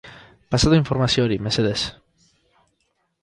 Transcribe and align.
Pasatu 0.53 0.77
informazio 0.81 1.27
hori, 1.27 1.37
mesedez. 1.47 1.79